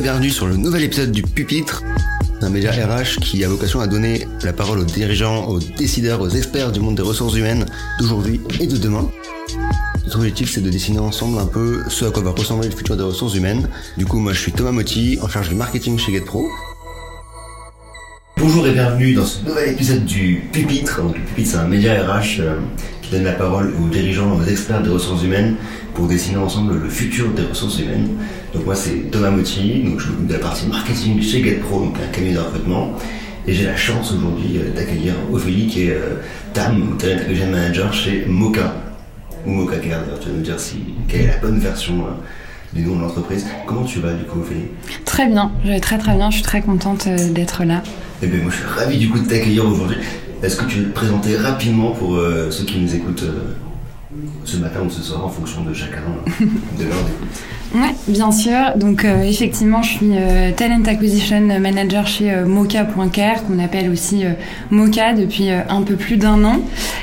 [0.00, 1.82] bienvenue sur le nouvel épisode du Pupitre,
[2.40, 6.28] un média RH qui a vocation à donner la parole aux dirigeants, aux décideurs, aux
[6.28, 7.66] experts du monde des ressources humaines
[7.98, 9.10] d'aujourd'hui et de demain.
[10.04, 12.96] Notre objectif, c'est de dessiner ensemble un peu ce à quoi va ressembler le futur
[12.96, 13.68] des ressources humaines.
[13.96, 16.46] Du coup, moi, je suis Thomas Motti, en charge du marketing chez GetPro.
[18.36, 21.02] Bonjour et bienvenue dans ce nouvel épisode du Pupitre.
[21.02, 22.40] Donc, le Pupitre, c'est un média RH
[23.08, 25.56] qui donne la parole aux dirigeants, aux experts des ressources humaines
[25.94, 28.08] pour dessiner ensemble le futur des ressources humaines.
[28.52, 31.96] Donc, moi, c'est Thomas Motti, donc je m'occupe de la partie marketing chez GetPro, donc
[31.96, 32.92] un cabinet de recrutement.
[33.46, 36.16] Et j'ai la chance aujourd'hui euh, d'accueillir Ophélie, qui est euh,
[36.52, 38.74] TAM, Talent Acquisition Manager chez Mocha.
[39.46, 40.76] Ou Mocha Care, d'ailleurs, tu vas nous dire si,
[41.08, 43.46] quelle est la bonne version euh, du nom de l'entreprise.
[43.66, 44.66] Comment tu vas, du coup, Ophélie?
[45.06, 47.82] Très bien, je vais très très bien, je suis très contente euh, d'être là.
[48.22, 49.96] Eh bien, moi, je suis ravi du coup de t'accueillir aujourd'hui.
[50.42, 53.54] Est-ce que tu veux te présenter rapidement pour euh, ceux qui nous écoutent euh,
[54.44, 56.44] ce matin ou ce soir en fonction de chacun euh,
[56.78, 57.42] de l'heure d'écoute
[57.74, 58.56] Ouais, bien sûr.
[58.76, 60.12] Donc effectivement, je suis
[60.56, 64.24] Talent Acquisition Manager chez Mocha.care, qu'on appelle aussi
[64.70, 66.60] Mocha depuis un peu plus d'un an.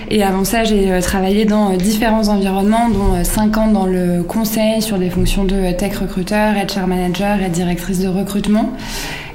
[0.09, 4.97] Et avant ça, j'ai travaillé dans différents environnements, dont 5 ans dans le conseil sur
[4.97, 8.73] des fonctions de tech recruteur, HR manager et directrice de recrutement.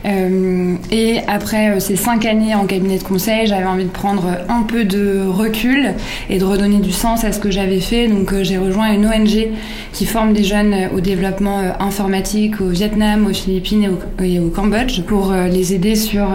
[0.04, 4.26] Euh, et après euh, ces cinq années en cabinet de conseil, j'avais envie de prendre
[4.48, 5.94] un peu de recul
[6.28, 8.08] et de redonner du sens à ce que j'avais fait.
[8.08, 9.48] Donc euh, j'ai rejoint une ONG
[9.92, 15.32] qui forme des jeunes au développement informatique au Vietnam, aux Philippines et au, Cambodge pour
[15.32, 16.28] les aider sur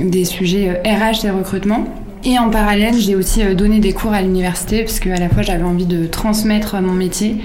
[0.00, 1.86] des sujets RH et recrutement.
[2.28, 5.28] Et en parallèle, j'ai aussi euh, donné des cours à l'université parce que à la
[5.28, 7.36] fois j'avais envie de transmettre euh, mon métier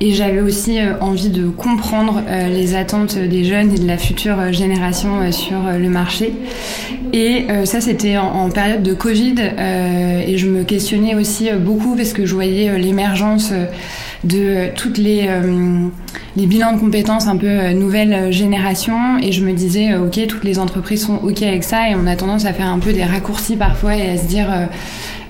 [0.00, 4.52] et j'avais aussi euh, envie de comprendre les attentes des jeunes et de la future
[4.52, 6.32] génération sur le marché.
[7.12, 9.36] Et ça, c'était en, période de Covid
[10.26, 13.52] et je me questionnais aussi beaucoup parce que je voyais l'émergence
[14.24, 15.28] de toutes les,
[16.36, 21.06] bilans de compétences un peu nouvelle génération et je me disais ok toutes les entreprises
[21.06, 23.96] sont ok avec ça et on a tendance à faire un peu des raccourcis parfois
[23.96, 24.66] et à dire euh,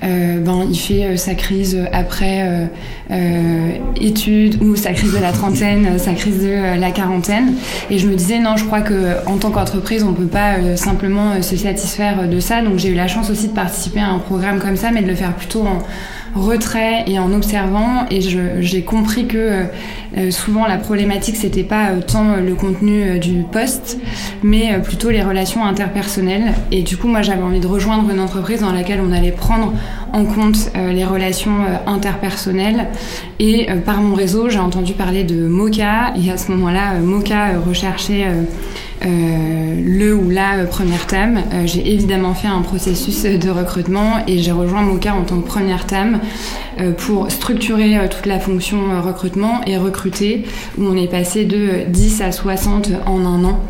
[0.04, 2.68] euh, ben, il fait euh, sa crise après
[4.00, 7.54] études ou sa crise de la trentaine, sa crise de la quarantaine.
[7.90, 11.40] Et je me disais non, je crois que en tant qu'entreprise, on peut pas simplement
[11.42, 12.62] se satisfaire de ça.
[12.62, 15.08] Donc j'ai eu la chance aussi de participer à un programme comme ça, mais de
[15.08, 15.82] le faire plutôt en
[16.34, 19.64] retrait et en observant et j'ai compris que euh,
[20.16, 23.98] euh, souvent la problématique c'était pas euh, tant euh, le contenu du poste
[24.42, 26.52] mais plutôt les relations interpersonnelles.
[26.70, 29.72] Et du coup moi j'avais envie de rejoindre une entreprise dans laquelle on allait prendre
[30.12, 31.56] en compte les relations
[31.86, 32.88] interpersonnelles.
[33.38, 38.26] Et par mon réseau j'ai entendu parler de Mocha et à ce moment-là Mocha recherchait
[39.02, 41.36] le ou la euh, première TAM.
[41.36, 45.40] Euh, j'ai évidemment fait un processus euh, de recrutement et j'ai rejoint Mocha en tant
[45.40, 46.20] que première TAM
[46.80, 50.44] euh, pour structurer euh, toute la fonction euh, recrutement et recruter
[50.78, 53.60] où on est passé de euh, 10 à 60 en un an.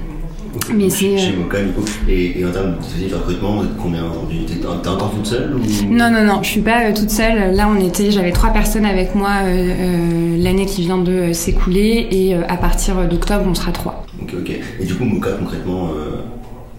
[0.72, 1.84] Mais c'est, chez euh, Mocha, du coup.
[2.08, 4.46] Et, et en termes de recrutement, vous êtes combien aujourd'hui?
[4.46, 5.58] T'es encore toute seule ou...
[5.92, 7.54] Non, non, non, je suis pas euh, toute seule.
[7.54, 11.32] Là, on était, j'avais trois personnes avec moi euh, euh, l'année qui vient de euh,
[11.32, 14.03] s'écouler et euh, à partir d'octobre, on sera trois.
[14.24, 14.50] Ok, ok.
[14.80, 16.22] Et du coup, Mocha, concrètement, euh,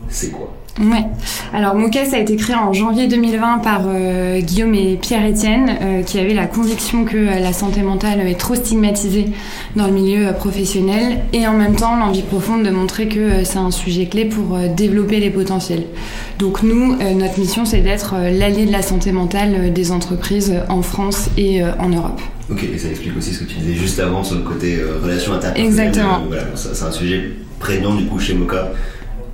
[0.09, 0.51] c'est quoi?
[0.79, 1.05] Ouais.
[1.53, 6.03] Alors Mocha, ça a été créé en janvier 2020 par euh, Guillaume et Pierre-Étienne, euh,
[6.03, 9.27] qui avaient la conviction que euh, la santé mentale est trop stigmatisée
[9.77, 13.71] dans le milieu professionnel, et en même temps l'envie profonde de montrer que c'est un
[13.71, 15.83] sujet clé pour développer les potentiels.
[16.39, 21.29] Donc nous, notre mission, c'est d'être l'allié de la santé mentale des entreprises en France
[21.37, 22.19] et en Europe.
[22.51, 25.33] Ok, et ça explique aussi ce que tu disais juste avant sur le côté relation
[25.33, 25.67] interpersonnelle.
[25.67, 26.21] Exactement.
[26.27, 28.71] Voilà, c'est un sujet prégnant du coup chez Mocha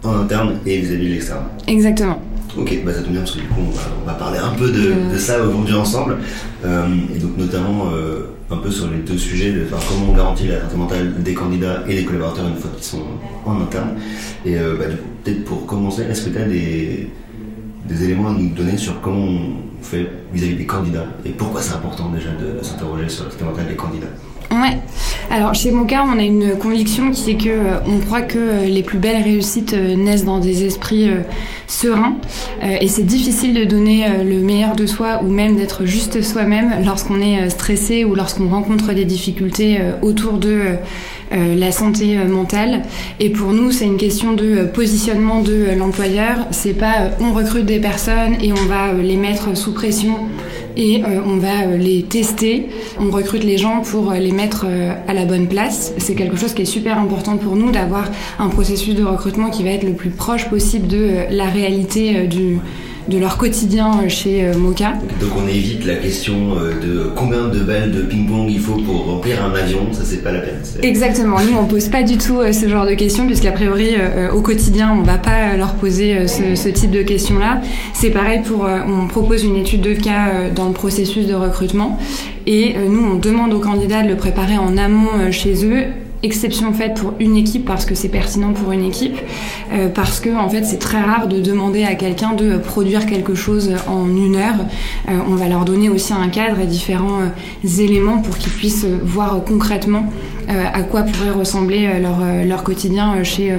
[0.03, 1.43] en interne et vis-à-vis de l'externe.
[1.67, 2.21] Exactement.
[2.57, 4.51] Ok, bah ça tombe bien parce que du coup on va, on va parler un
[4.57, 5.13] peu de, Euh.
[5.13, 6.17] de ça aujourd'hui ensemble
[6.65, 6.85] Euh,
[7.15, 10.47] et donc notamment euh, un peu sur les deux sujets, de, enfin, comment on garantit
[10.47, 13.03] la santé mentale des candidats et des collaborateurs une fois qu'ils sont
[13.45, 13.91] en interne.
[14.45, 17.09] Et bah, du coup, peut-être pour commencer, est-ce que tu as des,
[17.87, 21.73] des éléments à nous donner sur comment on fait vis-à-vis des candidats et pourquoi c'est
[21.73, 24.07] important déjà de s'interroger sur la santé mentale des candidats?
[24.51, 24.77] Ouais.
[25.33, 28.65] Alors chez Mocha, on a une conviction qui est que euh, on croit que euh,
[28.65, 31.09] les plus belles réussites euh, naissent dans des esprits
[31.67, 32.17] sereins
[32.81, 37.21] et c'est difficile de donner le meilleur de soi ou même d'être juste soi-même lorsqu'on
[37.21, 40.75] est stressé ou lorsqu'on rencontre des difficultés autour de
[41.31, 42.81] la santé mentale.
[43.21, 46.45] Et pour nous, c'est une question de positionnement de l'employeur.
[46.51, 50.27] C'est pas on recrute des personnes et on va les mettre sous pression
[50.77, 52.67] et euh, on va euh, les tester.
[52.99, 54.65] On recrute les gens pour euh, les mettre
[55.07, 55.93] à la bonne place.
[55.97, 58.09] C'est quelque chose qui est super important pour nous d'avoir
[58.39, 62.59] un processus de recrutement qui va être le plus proche possible de la réalité du,
[63.11, 64.93] de leur quotidien chez Moka.
[65.19, 69.43] Donc on évite la question de combien de balles de ping-pong il faut pour remplir
[69.43, 70.59] un avion, ça c'est pas la peine.
[70.81, 73.95] Exactement, nous on pose pas du tout ce genre de questions puisqu'a priori
[74.33, 77.61] au quotidien on va pas leur poser ce, ce, type de questions-là.
[77.93, 81.99] C'est pareil pour, on propose une étude de cas dans le processus de recrutement
[82.47, 85.85] et nous on demande aux candidats de le préparer en amont chez eux
[86.23, 89.17] exception faite pour une équipe parce que c'est pertinent pour une équipe,
[89.71, 93.35] euh, parce que en fait c'est très rare de demander à quelqu'un de produire quelque
[93.35, 94.65] chose en une heure.
[95.09, 98.85] Euh, on va leur donner aussi un cadre et différents euh, éléments pour qu'ils puissent
[98.85, 100.05] voir concrètement
[100.47, 103.55] à quoi pourrait ressembler leur, leur quotidien chez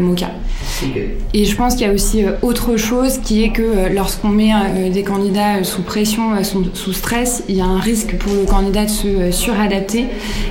[1.34, 4.52] Et je pense qu'il y a aussi autre chose qui est que lorsqu'on met
[4.92, 8.90] des candidats sous pression, sous stress, il y a un risque pour le candidat de
[8.90, 10.06] se suradapter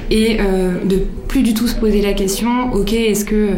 [0.09, 3.51] et de plus du tout se poser la question, ok, est-ce que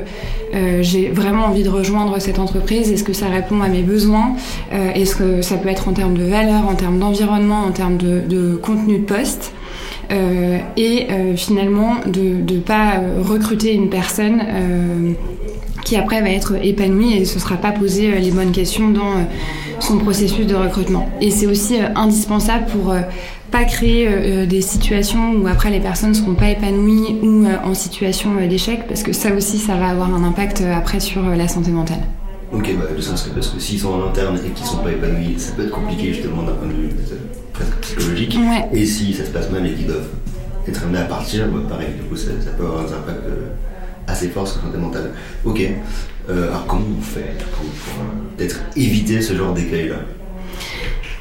[0.54, 2.92] euh, j'ai vraiment envie de rejoindre cette entreprise?
[2.92, 4.36] Est-ce que ça répond à mes besoins?
[4.72, 7.98] Euh, Est-ce que ça peut être en termes de valeur, en termes d'environnement, en termes
[7.98, 9.54] de, contenu de poste?
[10.12, 14.44] Euh, et finalement de ne pas recruter une personne
[15.84, 19.28] qui après va être épanouie et ne se sera pas posé les bonnes questions dans
[19.80, 21.10] son processus de recrutement.
[21.22, 22.94] Et c'est aussi indispensable pour
[23.54, 27.46] pas créer euh, euh, des situations où après les personnes ne seront pas épanouies ou
[27.46, 31.22] euh, en situation d'échec, parce que ça aussi, ça va avoir un impact après sur
[31.22, 32.02] la santé mentale.
[32.52, 35.36] Ok, bah, sens que parce que s'ils sont en interne et qu'ils sont pas épanouis,
[35.38, 36.90] ça peut être compliqué justement d'un point de vue
[37.54, 38.38] presque psychologique.
[38.74, 40.10] Et si ça se passe mal et qu'ils doivent
[40.68, 43.22] être amenés à partir, bah, pareil, du coup, ça, peut avoir un impact
[44.08, 45.12] assez fort sur la santé mentale.
[45.46, 45.62] Ok,
[46.30, 48.06] alors comment on fait pour, pour
[48.38, 49.98] peut-être éviter ce genre d'écueil-là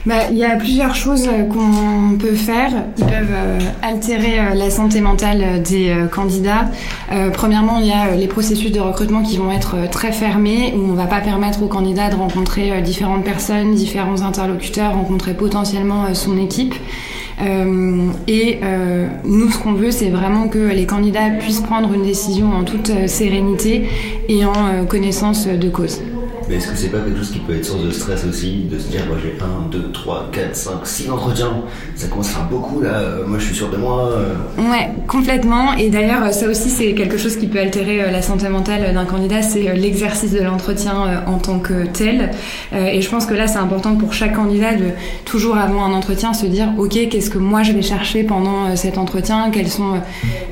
[0.05, 4.55] bah, il y a plusieurs choses euh, qu'on peut faire qui peuvent euh, altérer euh,
[4.55, 6.67] la santé mentale des candidats.
[7.33, 10.95] premièrement, il y a les processus de recrutement qui vont être très fermés, où on
[10.95, 16.75] va pas permettre aux candidats de rencontrer différentes personnes, différents interlocuteurs, rencontrer potentiellement son équipe.
[17.43, 18.61] Et
[19.25, 22.93] nous, ce qu'on veut, c'est vraiment que les candidats puissent prendre une décision en toute
[23.09, 23.89] sérénité
[24.29, 26.01] et en connaissance de cause.
[26.49, 28.79] Mais est-ce que c'est pas quelque chose qui peut être source de stress aussi, de
[28.79, 31.53] se dire, moi j'ai 1, 2, 3, 4, 5, 6 entretiens,
[31.95, 34.11] ça commence à faire beaucoup là, euh, moi je suis sûr de moi.
[34.13, 34.35] Euh.
[34.71, 35.75] Ouais, complètement.
[35.75, 39.05] Et d'ailleurs, ça aussi c'est quelque chose qui peut altérer euh, la santé mentale d'un
[39.05, 42.31] candidat, c'est l'exercice de l'entretien en tant que tel.
[42.73, 44.87] Et je pense que là c'est important pour chaque candidat de
[45.25, 48.99] toujours avant un entretien se dire, ok, qu'est-ce que moi je vais chercher pendant cet
[48.99, 50.01] entretien, quelles sont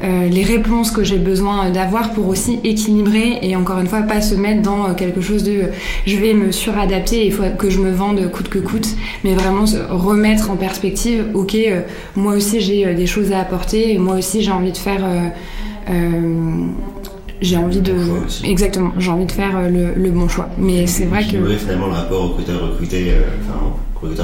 [0.02, 4.34] les réponses que j'ai besoin d'avoir pour aussi équilibrer et encore une fois pas se
[4.34, 5.70] mettre dans quelque chose de
[6.06, 8.88] je vais me suradapter, il faut que je me vende coûte que coûte,
[9.24, 11.80] mais vraiment remettre en perspective, ok, euh,
[12.16, 15.04] moi aussi j'ai euh, des choses à apporter, et moi aussi j'ai envie de faire...
[15.04, 16.66] Euh,
[17.40, 17.94] j'ai envie de
[18.44, 20.50] exactement j'ai envie de faire le, bon choix.
[20.58, 23.14] Mais c'est vrai que finalement le rapport recruteur recruté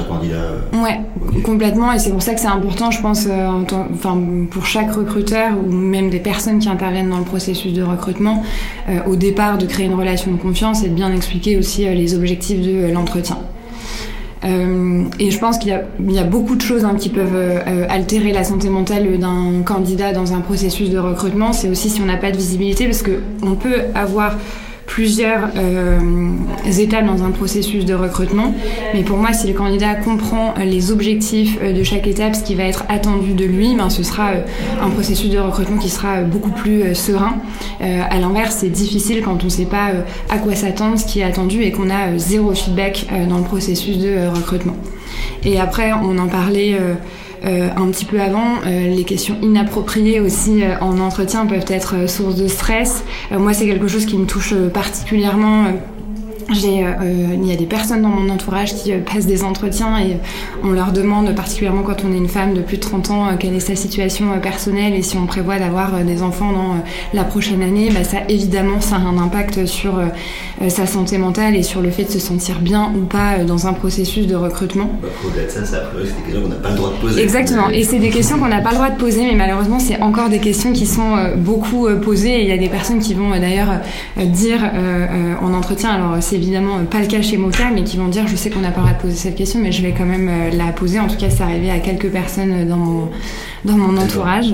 [0.07, 0.37] candidat
[0.73, 0.99] Ouais,
[1.43, 1.91] complètement.
[1.93, 3.27] Et c'est pour ça que c'est important, je pense,
[3.93, 4.17] enfin,
[4.49, 8.43] pour chaque recruteur ou même des personnes qui interviennent dans le processus de recrutement,
[9.05, 12.61] au départ, de créer une relation de confiance et de bien expliquer aussi les objectifs
[12.61, 13.37] de l'entretien.
[14.43, 17.85] Euh, et je pense qu'il y, y, a beaucoup de choses hein, qui peuvent euh,
[17.89, 21.53] altérer la santé mentale d'un candidat dans un processus de recrutement.
[21.53, 24.35] C'est aussi si on n'a pas de visibilité, parce qu'on peut avoir
[24.97, 25.99] plusieurs euh,
[26.79, 28.55] étapes dans un processus de recrutement.
[28.95, 32.43] Mais pour moi, si le candidat comprend euh, les objectifs euh, de chaque étape, ce
[32.43, 34.31] qui va être attendu de lui, ben, ce sera
[34.81, 37.35] un processus de recrutement qui sera beaucoup plus serein.
[37.79, 39.91] à l'inverse, c'est difficile quand on ne sait pas
[40.29, 43.99] à quoi s'attendre, ce qui est attendu et qu'on a zéro feedback dans le processus
[43.99, 44.75] de recrutement.
[45.43, 46.75] Et après, on en parlait
[47.47, 52.09] euh, un petit peu avant, euh, les questions inappropriées aussi euh, en entretien peuvent être
[52.09, 53.03] source de stress.
[53.31, 55.65] moi, c'est quelque chose qui me touche particulièrement
[56.53, 56.91] j'ai, euh,
[57.33, 60.17] il y a des personnes dans mon entourage qui euh, passent des entretiens et
[60.63, 63.31] on leur demande, particulièrement quand on est une femme de plus de 30 ans, euh,
[63.37, 66.75] quelle est sa situation personnelle et si on prévoit d'avoir des enfants dans
[67.13, 69.99] la prochaine année, bah, ça évidemment ça a un impact sur
[70.67, 73.73] sa santé mentale et sur le fait de se sentir bien ou pas dans un
[73.73, 74.89] processus de recrutement.
[75.01, 75.71] Bah, au-delà de ça, c'est
[76.05, 77.21] des questions qu'on n'a pas le droit de poser.
[77.21, 79.99] Exactement, et c'est des questions qu'on n'a pas le droit de poser, mais malheureusement c'est
[80.01, 83.31] encore des questions qui sont beaucoup posées et il y a des personnes qui vont
[83.31, 83.81] d'ailleurs
[84.17, 84.59] dire
[85.41, 88.35] en entretien, alors c'est évidemment pas le cas chez Moka, mais qui vont dire je
[88.35, 90.29] sais qu'on n'a pas le droit de poser cette question, mais je vais quand même
[90.29, 90.99] euh, la poser.
[90.99, 93.09] En tout cas, c'est arrivé à quelques personnes dans mon,
[93.65, 94.53] dans mon entourage.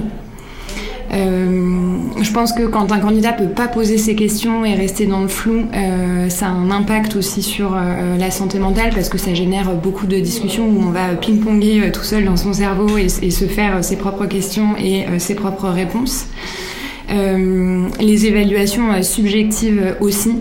[1.14, 5.22] Euh, je pense que quand un candidat peut pas poser ses questions et rester dans
[5.22, 7.76] le flou, euh, ça a un impact aussi sur
[8.18, 12.02] la santé mentale parce que ça génère beaucoup de discussions où on va ping-ponger tout
[12.04, 16.26] seul dans son cerveau et, et se faire ses propres questions et ses propres réponses.
[17.10, 20.36] Les évaluations subjectives aussi.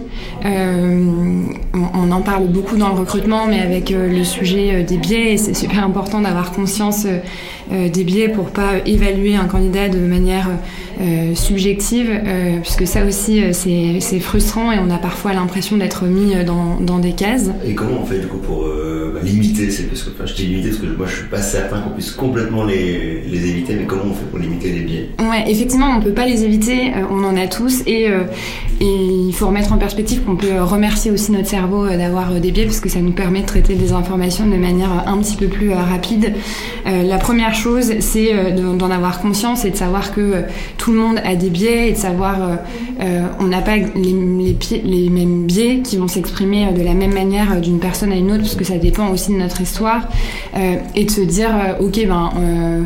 [0.44, 5.84] On, en parle beaucoup dans le recrutement, mais avec le sujet des biais, c'est super
[5.84, 7.06] important d'avoir conscience
[7.72, 10.48] des biais pour pas évaluer un candidat de manière
[11.34, 12.10] subjective,
[12.62, 17.12] puisque ça aussi c'est frustrant et on a parfois l'impression d'être mis dans, dans, des
[17.12, 17.50] cases.
[17.66, 18.66] Et comment on fait du coup pour
[19.24, 21.80] limiter c'est parce que enfin, je t'ai limité parce que moi je suis pas certain
[21.80, 25.50] qu'on puisse complètement les, les, éviter mais comment on fait pour limiter les biais ouais
[25.50, 28.24] effectivement on peut pas les éviter euh, on en a tous et, euh,
[28.80, 32.50] et il faut remettre en perspective qu'on peut remercier aussi notre cerveau euh, d'avoir des
[32.50, 35.46] biais parce que ça nous permet de traiter des informations de manière un petit peu
[35.46, 36.34] plus rapide
[36.84, 37.61] la première chose
[38.00, 40.44] c'est d'en avoir conscience et de savoir que
[40.78, 42.58] tout le monde a des biais et de savoir
[43.40, 47.78] on n'a pas les, les, mêmes biais qui vont s'exprimer de la même manière d'une
[47.78, 50.08] personne à une autre parce que ça dépend aussi de notre histoire
[50.56, 52.82] euh, et de se dire euh, ok ben euh, euh,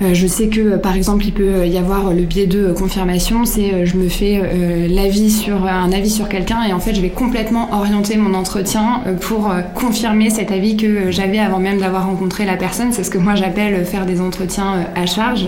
[0.00, 3.72] je sais que euh, par exemple il peut y avoir le biais de confirmation, c'est
[3.72, 4.40] euh, je me fais
[4.88, 9.02] l'avis sur un avis sur quelqu'un et en fait je vais complètement orienter mon entretien
[9.20, 12.92] pour confirmer cet avis que j'avais avant même d'avoir rencontré la personne.
[12.92, 15.46] C'est ce que moi j'appelle faire des entretiens à charge.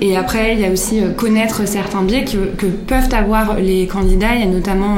[0.00, 4.34] Et après il y a aussi connaître certains biais que, que peuvent avoir les candidats.
[4.34, 4.96] Il y a notamment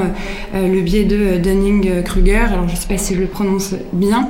[0.54, 2.48] le biais de Dunning-Kruger.
[2.52, 4.28] Alors je sais pas si je le prononce bien,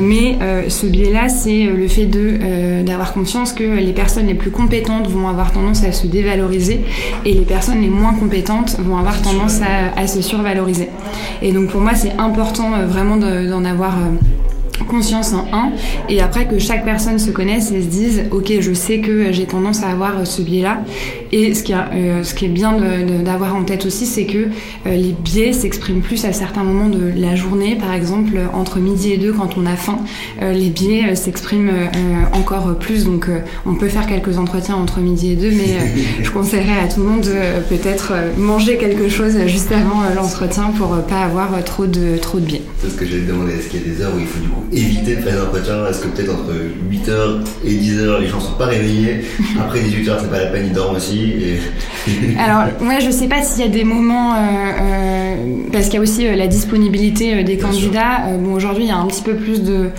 [0.00, 5.08] mais ce biais-là c'est le fait de d'avoir conscience que les personnes les plus compétentes
[5.08, 6.80] vont avoir tendance à se dévaloriser
[7.24, 9.60] et les personnes les moins compétentes vont avoir tendance
[9.96, 10.88] à, se survaloriser.
[11.42, 15.72] Et donc pour moi, c'est important euh, vraiment d'en avoir euh, conscience en un.
[16.08, 19.46] Et après que chaque personne se connaisse et se dise ok je sais que j'ai
[19.46, 20.78] tendance à avoir ce biais là
[21.34, 22.76] et ce qui, euh, ce qui est bien
[23.24, 24.46] d'avoir en tête aussi c'est que euh,
[24.86, 27.74] les biais s'expriment plus à certains moments de la journée.
[27.74, 29.98] Par exemple entre midi et deux quand on a faim
[30.40, 31.72] euh, les biais s'expriment
[32.32, 33.04] encore plus.
[33.04, 33.28] Donc
[33.66, 35.76] on peut faire quelques entretiens entre midi et deux mais
[36.22, 40.96] je conseillerais à tout le monde de peut-être manger quelque chose juste avant l'entretien pour
[41.02, 42.62] pas avoir trop de, trop de biais.
[42.78, 43.54] C'est ce que j'allais demander.
[43.54, 45.40] Est-ce qu'il y a des heures où il faut du coup éviter de faire des
[45.40, 45.86] entretiens?
[45.88, 46.52] Est-ce que peut-être entre
[46.90, 49.22] 8h et 10h, les gens sont pas réveillés?
[49.58, 51.23] Après 18h, c'est pas la peine, ils dorment aussi
[52.38, 54.34] Alors, ouais, je sais pas s'il y a des moments...
[54.34, 55.36] Euh, euh,
[55.72, 58.28] parce qu'il y a aussi euh, la disponibilité des candidats.
[58.38, 59.90] bon, aujourd'hui, il y a un petit peu plus de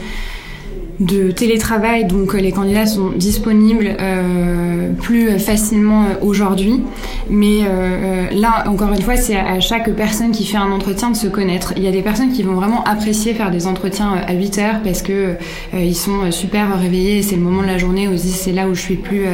[0.99, 6.81] de télétravail, donc les candidats sont disponibles euh, plus facilement euh, aujourd'hui.
[7.29, 11.15] Mais euh, là, encore une fois, c'est à chaque personne qui fait un entretien de
[11.15, 11.73] se connaître.
[11.75, 14.81] Il y a des personnes qui vont vraiment apprécier faire des entretiens à 8 heures
[14.83, 15.35] parce que
[15.73, 17.21] ils sont super réveillés.
[17.23, 19.25] C'est le moment de la journée où ils disent c'est là où je suis plus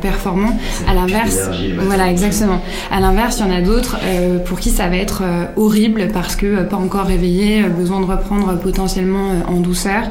[0.00, 0.56] performant.
[0.86, 1.50] À l'inverse,
[1.80, 2.60] voilà, exactement.
[2.90, 3.96] À l'inverse, il y en a d'autres
[4.46, 5.22] pour qui ça va être
[5.56, 10.02] horrible parce que pas encore réveillé, besoin de reprendre potentiellement en douceur.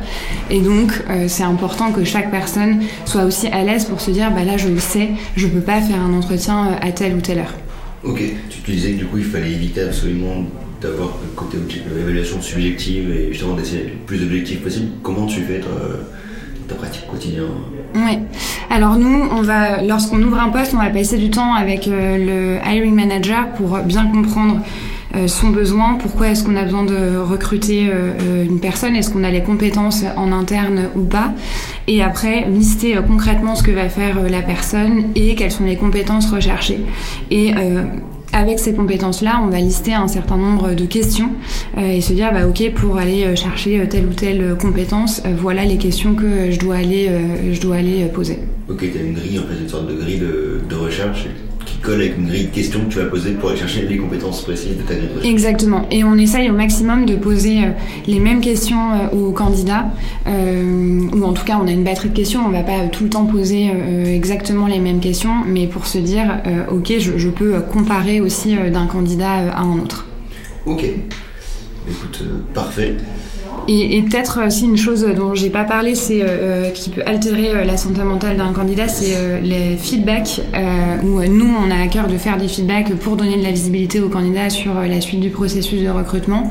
[0.49, 4.11] Et donc donc, euh, c'est important que chaque personne soit aussi à l'aise pour se
[4.11, 7.15] dire, bah là, je le sais, je peux pas faire un entretien euh, à telle
[7.15, 7.53] ou telle heure.
[8.03, 10.45] Ok, tu te disais que du coup, il fallait éviter absolument
[10.81, 11.57] d'avoir le côté
[11.99, 14.87] évaluation subjective et justement d'essayer le plus objectif possible.
[15.03, 15.61] Comment tu fais
[16.67, 17.43] ta pratique quotidienne?
[17.93, 18.19] Oui.
[18.69, 22.59] Alors nous, on va, lorsqu'on ouvre un poste, on va passer du temps avec euh,
[22.61, 27.17] le hiring manager pour bien comprendre euh, son besoin, pourquoi est-ce qu'on a besoin de
[27.17, 31.33] recruter euh, euh, une personne, est-ce qu'on a les compétences en interne ou pas,
[31.87, 36.29] et après lister concrètement ce que va faire la personne et quelles sont les compétences
[36.31, 36.79] recherchées.
[37.31, 37.53] Et
[38.31, 41.31] avec ces compétences-là, on va lister un certain nombre de questions
[41.77, 46.13] et se dire, bah, ok, pour aller chercher telle ou telle compétence, voilà les questions
[46.13, 47.09] que je dois aller,
[47.51, 48.39] je dois aller poser.
[48.69, 51.25] Ok, tu as une grille, en fait, une sorte de grille de, de recherche
[51.81, 54.41] colle avec une grille de questions que tu vas poser pour aller chercher les compétences
[54.41, 55.87] précises de ta grille Exactement.
[55.91, 57.71] Et on essaye au maximum de poser euh,
[58.07, 59.85] les mêmes questions euh, aux candidats,
[60.27, 63.03] euh, ou en tout cas on a une batterie de questions, on va pas tout
[63.03, 63.69] le temps poser
[64.13, 68.87] exactement les mêmes questions, mais pour se dire, ok, je, je, peux comparer aussi d'un
[68.87, 70.05] candidat à un autre.
[70.65, 70.83] Ok.
[70.83, 72.95] Écoute, parfait.
[73.71, 77.49] Et, peut-être aussi une chose dont j'ai pas parlé, c'est euh, euh, qui peut altérer
[77.49, 80.41] euh, la santé mentale d'un candidat, c'est les feedbacks.
[81.03, 84.01] où nous, on a à cœur de faire des feedbacks pour donner de la visibilité
[84.01, 86.49] aux candidats sur la suite du processus de recrutement.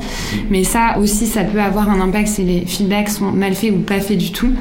[0.49, 3.79] Mais ça aussi, ça peut avoir un impact si les feedbacks sont mal faits ou
[3.79, 4.51] pas faits du tout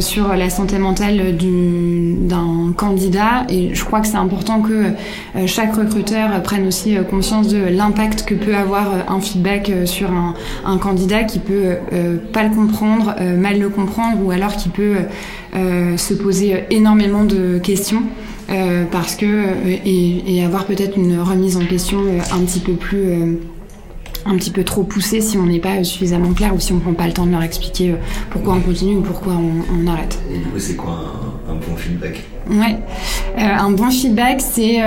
[0.00, 3.46] sur la santé mentale d'un candidat.
[3.48, 4.92] Et je crois que c'est important que
[5.46, 10.34] chaque recruteur prenne aussi conscience de l'impact que peut avoir un feedback sur un,
[10.66, 14.68] un candidat qui peut euh, pas le comprendre, euh, mal le comprendre, ou alors qui
[14.68, 14.96] peut
[15.54, 18.02] euh, se poser énormément de questions.
[18.90, 19.26] parce que
[19.84, 21.98] et, avoir peut-être une remise en question
[22.32, 23.38] un petit peu plus
[24.24, 26.94] un petit peu trop poussée si on n'est pas suffisamment clair ou si on prend
[26.94, 27.94] pas le temps de leur expliquer
[28.30, 30.18] pourquoi on continue ou pourquoi on, arrête.
[30.56, 31.37] C'est quoi un,
[32.50, 32.76] Ouais,
[33.36, 34.80] un bon feedback, c'est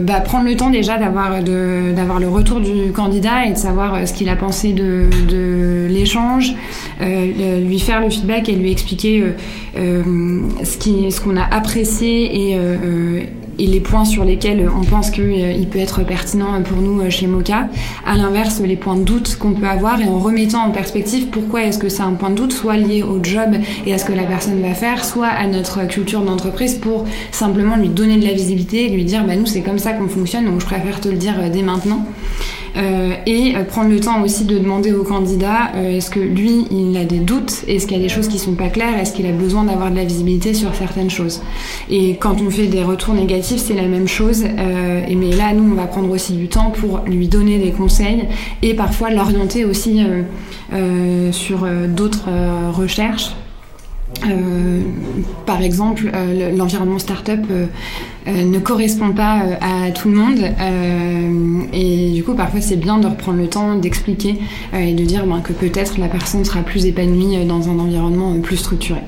[0.00, 4.28] bah, prendre le temps déjà d'avoir le retour du candidat et de savoir ce qu'il
[4.28, 6.54] a pensé de, l'échange,
[7.00, 9.34] lui faire le feedback et lui expliquer
[9.74, 12.58] ce qu'on a apprécié et
[13.58, 17.10] et les points sur lesquels on pense qu'il euh, peut être pertinent pour nous euh,
[17.10, 17.68] chez Mocha.
[18.06, 21.62] À l'inverse, les points de doute qu'on peut avoir et en remettant en perspective pourquoi
[21.62, 24.12] est-ce que c'est un point de doute, soit lié au job et à ce que
[24.12, 28.32] la personne va faire, soit à notre culture d'entreprise pour simplement lui donner de la
[28.32, 31.08] visibilité et lui dire bah nous c'est comme ça qu'on fonctionne donc je préfère te
[31.08, 32.04] le dire euh, dès maintenant.
[32.78, 36.64] Euh, et euh, prendre le temps aussi de demander au candidat euh, est-ce que lui
[36.70, 39.12] il a des doutes, est-ce qu'il y a des choses qui sont pas claires, est-ce
[39.12, 41.40] qu'il a besoin d'avoir de la visibilité sur certaines choses?
[41.90, 44.44] Et quand on fait des retours négatifs, c'est la même chose.
[44.44, 48.26] mais là, nous, on va prendre aussi du temps pour lui donner des conseils
[48.62, 50.00] et parfois l'orienter aussi
[51.32, 52.28] sur d'autres
[52.72, 53.32] recherches
[54.26, 54.80] euh,
[55.46, 57.66] par exemple, euh, l'environnement startup euh,
[58.26, 60.38] ne correspond pas à tout le monde
[61.72, 64.34] et du coup parfois c'est bien de reprendre le temps d'expliquer
[64.74, 68.58] et de dire ben, que peut-être la personne sera plus épanouie dans un environnement plus
[68.58, 69.00] structuré.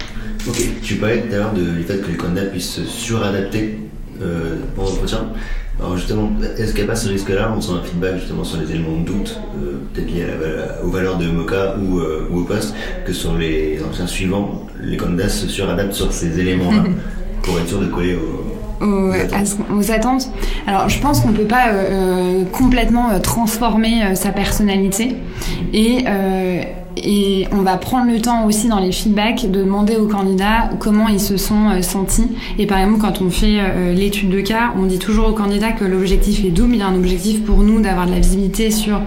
[0.49, 3.79] Ok, tu parlais d'ailleurs du fait que les candidats puissent se suradapter
[4.75, 5.27] pendant l'entretien.
[5.81, 8.61] Alors justement, est-ce qu'il n'y a pas ce risque-là On sent un feedback justement sur
[8.61, 10.27] les éléments de doute, euh, peut-être liés
[10.85, 12.75] aux valeurs de Mocha ou, euh, ou, au poste,
[13.07, 16.85] que sur les anciens suivants, les candidats se suradaptent sur ces éléments-là
[17.43, 20.31] pour être sûr de coller aux, attentes.
[20.67, 25.17] Alors, je pense qu'on ne peut pas euh, complètement transformer sa personnalité
[25.73, 26.05] et
[26.97, 31.09] et on va prendre le temps aussi dans les feedbacks de demander aux candidats comment
[31.09, 32.29] ils se sont euh, sentis.
[32.59, 35.73] Et par exemple, quand on fait euh, l'étude de cas, on dit toujours aux candidats
[35.73, 36.75] que l'objectif est double.
[36.75, 39.01] Il y a un objectif pour nous d'avoir de la visibilité sur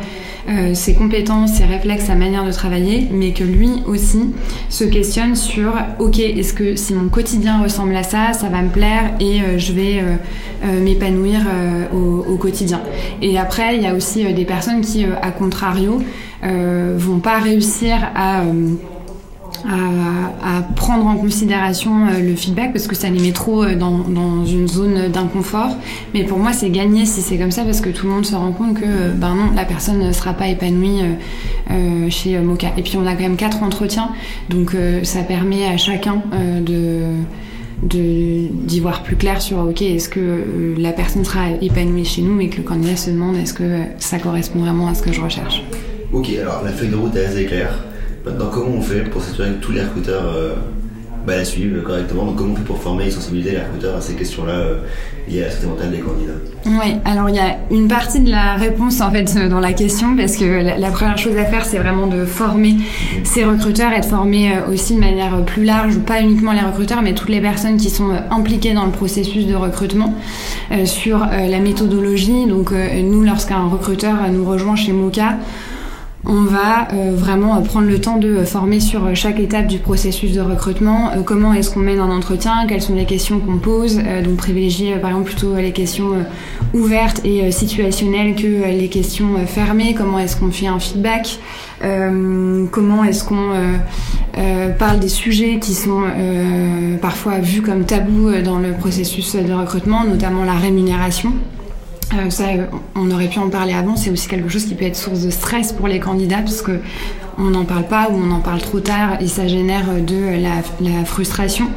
[0.50, 4.34] euh, ses compétences, ses réflexes, sa manière de travailler, mais que lui aussi
[4.70, 8.70] se questionne sur ok, est-ce que si mon quotidien ressemble à ça, ça va me
[8.70, 10.04] plaire et je vais
[10.82, 11.42] m'épanouir
[11.94, 12.82] au, au, quotidien.
[13.22, 16.02] Et après, il y a aussi des personnes qui, à contrario,
[16.46, 18.42] euh, vont pas réussir à,
[19.66, 24.00] euh, à, prendre en considération euh, le feedback parce que ça les met trop dans,
[24.00, 25.76] dans une zone d'inconfort.
[26.14, 28.36] Mais pour moi, c'est gagné si c'est comme ça parce que tout le monde se
[28.36, 31.02] rend compte que ben non, la personne ne sera pas épanouie
[32.10, 32.74] chez Mocha.
[32.78, 34.10] Et puis on a quand même quatre entretiens,
[34.50, 36.22] donc ça permet à chacun
[36.62, 37.14] de
[37.82, 42.48] d'y voir plus clair sur ok est-ce que la personne sera épanouie chez nous et
[42.48, 45.64] que le candidat se demande est-ce que ça correspond vraiment à ce que je recherche?
[46.14, 47.78] Ok, alors la feuille de route est assez claire.
[48.26, 50.54] Maintenant, comment on fait pour s'assurer que tous les recruteurs euh,
[51.28, 54.02] bah, la suivent correctement Donc, comment on fait pour former et sensibiliser les recruteurs à
[54.02, 54.78] ces questions-là euh,
[55.28, 56.32] liées à la santé mentale des candidats
[56.66, 60.16] Oui, alors il y a une partie de la réponse en fait dans la question
[60.16, 62.78] parce que la, première chose à faire, c'est vraiment de former
[63.26, 67.02] ces recruteurs et de former euh, aussi de manière plus large, pas uniquement les recruteurs,
[67.02, 70.14] mais toutes les personnes qui sont impliquées dans le processus de recrutement
[70.86, 72.48] sur la méthodologie.
[72.48, 75.38] Donc, nous, lorsqu'un recruteur nous rejoint chez Mocha,
[76.26, 80.40] on va euh, vraiment prendre le temps de former sur chaque étape du processus de
[80.40, 84.24] recrutement, euh, comment est-ce qu'on mène un entretien, quelles sont les questions qu'on pose, euh,
[84.24, 86.12] donc privilégier par exemple plutôt les questions
[86.74, 91.40] ouvertes et situationnelles que les questions fermées, comment est-ce qu'on fait un feedback,
[92.72, 93.52] comment est-ce qu'on
[94.80, 96.02] parle des sujets qui sont
[97.02, 101.34] parfois vus comme tabous dans le processus de recrutement, notamment la rémunération?
[102.14, 103.96] Euh, ça, euh, on aurait pu en parler avant.
[103.96, 106.80] C'est aussi quelque chose qui peut être source de stress pour les candidats parce que
[107.38, 111.04] on n'en parle pas ou on en parle trop tard et ça génère de la,
[111.04, 111.68] frustration.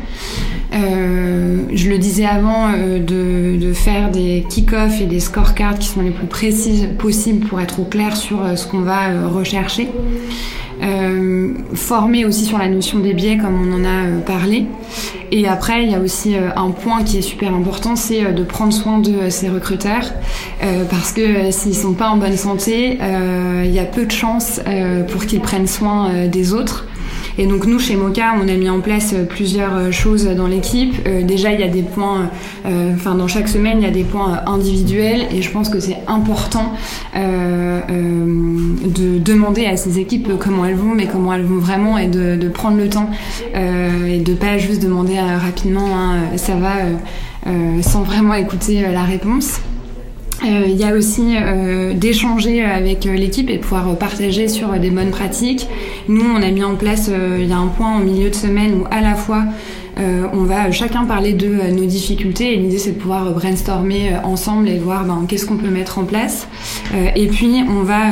[0.75, 6.03] Euh, je le disais avant, de, de, faire des kick-offs et des scorecards qui sont
[6.03, 9.89] les plus précises possibles pour être au clair sur ce qu'on va rechercher.
[10.83, 14.67] Euh, former aussi sur la notion des biais comme on en a euh, parlé.
[15.33, 18.43] Et après, il y a aussi euh, un point qui est super important, c'est de
[18.45, 20.13] prendre soin de ces recruteurs
[20.91, 22.99] parce que s'ils sont pas en bonne santé,
[23.65, 24.61] il y a peu de chances
[25.11, 26.87] pour qu'ils prennent soin des autres.
[27.39, 30.47] Et donc nous, chez Mocha, on a mis en place euh, plusieurs euh, choses dans
[30.47, 30.95] l'équipe.
[31.07, 32.31] Euh, déjà, il y a des points,
[32.95, 35.99] enfin dans chaque semaine, il y a des points individuels et je pense que c'est
[36.07, 36.73] important
[37.15, 42.49] de demander à ces équipes comment elles vont, mais comment elles vont vraiment et de,
[42.49, 43.11] prendre le temps
[43.55, 46.75] et de pas juste demander rapidement hein, ça va
[47.83, 49.61] sans vraiment écouter la réponse.
[50.47, 54.71] Euh, il y a aussi euh, d'échanger avec euh, l'équipe et de pouvoir partager sur
[54.79, 55.67] des bonnes pratiques.
[56.09, 58.81] Nous, on a mis en place, il y a un point en milieu de semaine
[58.81, 59.45] où à la fois
[59.99, 64.79] on va chacun parler de nos difficultés et l'idée c'est de pouvoir brainstormer ensemble et
[64.79, 66.49] voir ben, qu'est-ce qu'on peut mettre en place.
[67.15, 68.03] et puis on va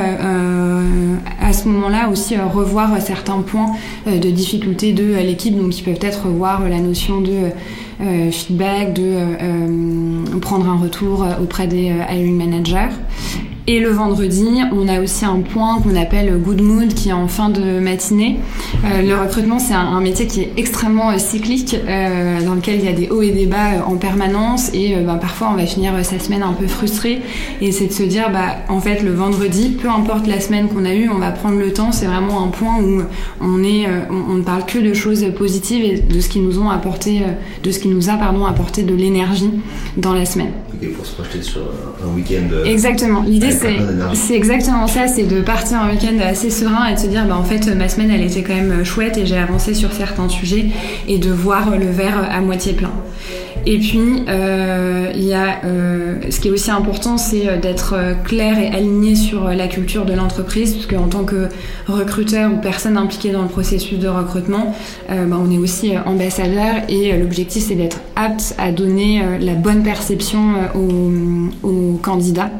[1.42, 3.72] à ce moment-là aussi revoir certains points
[4.06, 7.50] de difficulté de l'équipe, donc qui peuvent être voir la notion de
[7.98, 12.94] feedback, de prendre un retour auprès des hiring managers.
[13.66, 17.28] Et le vendredi, on a aussi un point qu'on appelle Good Mood qui est en
[17.28, 18.38] fin de matinée.
[18.84, 22.84] Euh, le recrutement, c'est un, métier qui est extrêmement euh, cyclique, euh, dans lequel il
[22.84, 24.70] y a des hauts et des bas en permanence.
[24.74, 27.22] Et bah, parfois, on va finir sa semaine un peu frustré.
[27.62, 30.84] Et c'est de se dire, bah, en fait, le vendredi, peu importe la semaine qu'on
[30.84, 31.90] a eue, on va prendre le temps.
[31.90, 33.00] C'est vraiment un point où
[33.40, 36.68] on est, on, ne parle que de choses positives et de ce qui nous ont
[36.68, 37.22] apporté,
[37.62, 39.50] de ce qui nous a pardon apporté de l'énergie
[39.96, 40.52] dans la semaine.
[40.96, 41.62] Pour se projeter sur
[42.04, 42.66] un week-end.
[42.66, 43.22] Exactement.
[43.22, 43.53] L'idée
[44.14, 47.36] c'est exactement ça, c'est de partir un week-end assez serein et de se dire, bah,
[47.36, 50.66] en fait, ma semaine, elle était quand même chouette et j'ai avancé sur certains sujets
[51.08, 52.92] et de voir le verre à moitié plein.
[53.66, 57.94] Et puis, euh, il y a, euh, ce qui est aussi important, c'est euh, d'être
[58.24, 61.48] clair et aligné sur la culture de l'entreprise, parce qu'en tant que
[61.88, 64.74] recruteur ou personne impliquée dans le processus de recrutement,
[65.08, 70.54] bah, on est aussi ambassadeur et l'objectif, c'est d'être apte à donner la bonne perception
[70.74, 72.50] aux, aux candidats.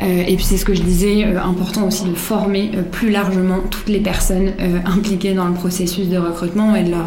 [0.00, 4.00] Et puis c'est ce que je disais, important aussi de former plus largement toutes les
[4.00, 4.52] personnes
[4.84, 7.06] impliquées dans le processus de recrutement et de leur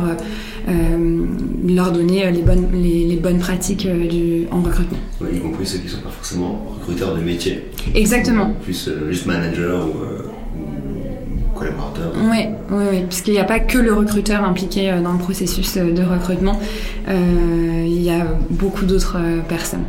[0.69, 1.25] euh,
[1.67, 4.97] leur donner euh, les bonnes, les, bonnes pratiques euh, du, en recrutement.
[5.33, 7.63] y compris ceux qui ne sont pas forcément recruteurs de métier.
[7.95, 8.53] Exactement.
[8.61, 12.13] Plus juste manager ou, collaborateur.
[12.29, 16.03] Oui, oui, oui, puisqu'il n'y a pas que le recruteur impliqué dans le processus de
[16.03, 16.59] recrutement,
[17.07, 19.83] il y a beaucoup d'autres personnes.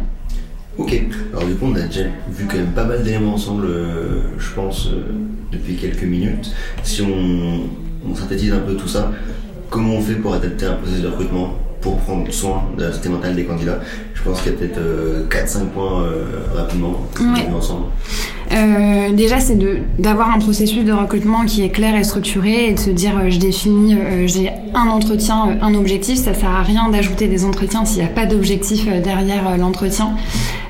[0.78, 0.98] Ok,
[1.32, 3.68] alors du coup on a déjà vu quand même pas mal d'éléments ensemble,
[4.38, 4.88] je pense,
[5.52, 6.52] depuis quelques minutes.
[6.82, 7.68] Si on,
[8.08, 9.12] on synthétise un peu tout ça,
[9.68, 13.08] comment on fait pour adapter un processus de recrutement pour prendre soin de la santé
[13.08, 13.80] mentale des candidats?
[14.14, 14.80] Je pense qu'il y a peut-être
[15.30, 17.06] 4-5 euh, points euh, rapidement
[17.56, 17.84] ensemble.
[18.52, 19.56] Euh, déjà, c'est
[19.98, 23.38] d'avoir un processus de recrutement qui est clair et structuré et de se dire je
[23.38, 26.18] définis, j'ai un entretien, un objectif.
[26.18, 30.16] Ça sert à rien d'ajouter des entretiens s'il n'y a pas d'objectif derrière l'entretien.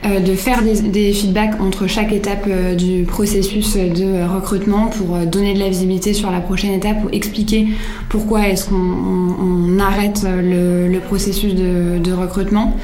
[0.07, 5.27] Euh, de faire des, feedbacks entre chaque étape euh, du processus de recrutement pour euh,
[5.27, 7.67] donner de la visibilité sur la prochaine étape ou expliquer
[8.09, 12.77] pourquoi est-ce qu'on arrête le, processus de, recrutement.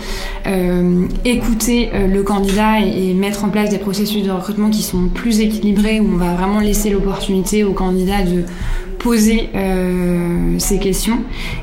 [1.24, 6.00] écouter le candidat et, mettre en place des processus de recrutement qui sont plus équilibrés
[6.00, 8.44] où on va vraiment laisser l'opportunité au candidat de
[9.06, 11.18] poser euh, ces questions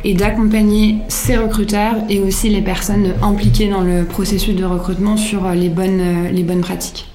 [0.05, 5.42] et d'accompagner ces recruteurs et aussi les personnes impliquées dans le processus de recrutement sur
[5.51, 7.09] les bonnes, euh, les bonnes pratiques.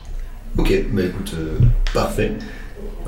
[0.57, 1.59] Ok, bah écoute, euh,
[1.95, 2.33] parfait.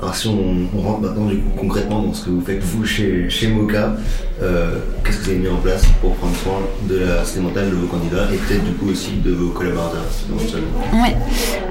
[0.01, 3.29] Alors si on, rentre maintenant du coup concrètement dans ce que vous faites vous chez,
[3.29, 3.95] chez Mocha,
[4.41, 7.69] euh, qu'est-ce que vous avez mis en place pour prendre soin de la santé mentale
[7.69, 10.01] de vos candidats et peut-être du coup aussi de vos collaborateurs
[10.93, 11.09] Oui.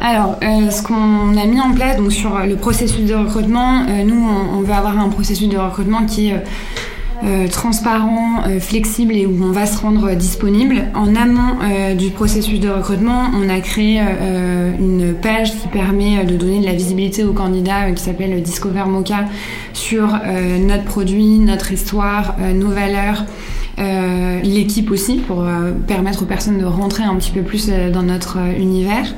[0.01, 4.05] Alors euh, ce qu'on a mis en place donc sur le processus de recrutement, euh,
[4.05, 6.33] nous on, on, veut avoir un processus de recrutement qui
[7.23, 10.85] euh, transparent, euh, flexible et où on va se rendre disponible.
[10.95, 14.01] En amont euh, du processus de recrutement, on a créé
[14.79, 19.27] une page qui permet de donner de la visibilité aux candidats qui s'appelle Discover Mocha
[19.75, 20.19] sur
[20.67, 23.25] notre produit, notre histoire, nos valeurs.
[24.43, 25.45] l'équipe aussi pour
[25.87, 29.15] permettre aux personnes de rentrer un petit peu plus dans notre univers.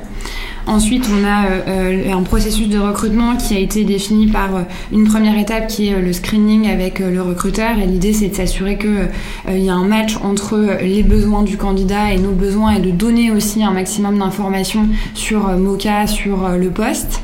[0.67, 4.61] Ensuite, on a euh, euh, un processus de recrutement qui a été défini par euh,
[4.93, 7.79] une première étape qui est le screening avec le recruteur.
[7.79, 12.13] Et l'idée, c'est de s'assurer qu'il y a un match entre les besoins du candidat
[12.13, 17.23] et nos besoins et de donner aussi un maximum d'informations sur Mocha, sur le poste.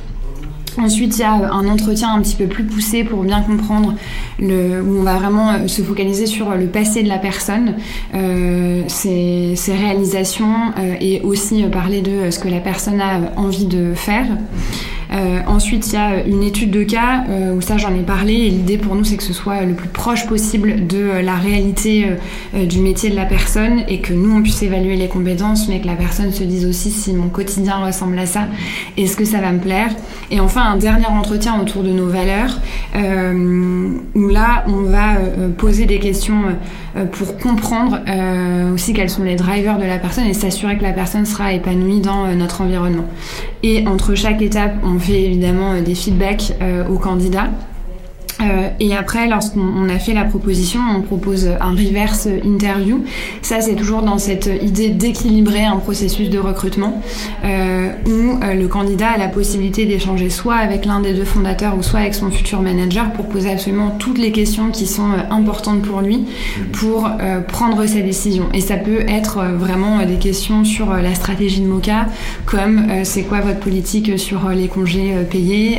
[0.77, 3.95] Ensuite, il y a un entretien un petit peu plus poussé pour bien comprendre
[4.39, 7.75] le, où on va vraiment euh, se focaliser sur le passé de la personne,
[8.15, 13.67] euh, ses, ses, réalisations euh, et aussi parler de ce que la personne a envie
[13.67, 14.27] de faire.
[15.13, 18.35] Euh, ensuite, il y a une étude de cas euh, où ça j'en ai parlé
[18.35, 21.37] et l'idée pour nous c'est que ce soit le plus proche possible de euh, la
[21.37, 22.07] réalité
[22.55, 25.87] du métier de la personne et que nous on puisse évaluer les compétences mais que
[25.87, 28.47] la personne se dise aussi si mon quotidien ressemble à ça,
[28.97, 29.91] est-ce que ça va me plaire
[30.31, 32.61] Et enfin un dernier entretien autour de nos valeurs
[32.95, 35.17] où là on va
[35.57, 36.41] poser des questions
[37.13, 38.01] pour comprendre
[38.75, 42.01] aussi quels sont les drivers de la personne et s'assurer que la personne sera épanouie
[42.01, 43.05] dans notre environnement.
[43.63, 47.51] Et entre chaque étape, on fait évidemment euh, des feedbacks euh, aux candidats.
[48.41, 53.05] Euh, et après, lorsqu'on a fait la proposition, on propose un reverse interview.
[53.43, 57.03] Ça, c'est toujours dans cette idée d'équilibrer un processus de recrutement
[57.45, 61.77] euh, où euh, le candidat a la possibilité d'échanger soit avec l'un des deux fondateurs
[61.77, 65.83] ou soit avec son futur manager pour poser absolument toutes les questions qui sont importantes
[65.83, 66.27] pour lui
[66.73, 67.11] pour
[67.49, 68.49] prendre sa décision.
[68.55, 72.07] Et ça peut être vraiment des questions sur la stratégie de Mocha,
[72.47, 75.79] comme c'est quoi votre politique sur les congés payés,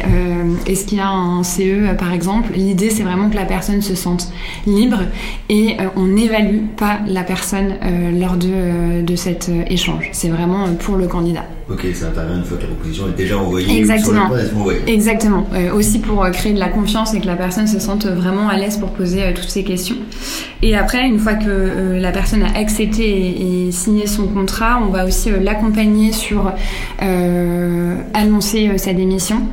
[0.66, 3.96] est-ce qu'il y a un CE par exemple L'idée, c'est vraiment que la personne se
[3.96, 4.32] sente
[4.66, 5.04] libre
[5.50, 10.10] et euh, on n'évalue pas la personne euh, lors de, euh, de cet échange.
[10.12, 11.46] C'est vraiment pour le candidat.
[11.72, 13.78] Ok, ça intervient une fois que la proposition est déjà envoyée.
[13.78, 14.30] Exactement.
[14.88, 15.48] Exactement.
[15.74, 18.78] aussi pour créer de la confiance et que la personne se sente vraiment à l'aise
[18.78, 19.98] pour poser toutes ces questions.
[20.62, 24.90] Et après, une fois que la personne a accepté et, et, signé son contrat, on
[24.90, 26.52] va aussi l'accompagner sur
[28.14, 29.44] annoncer sa démission.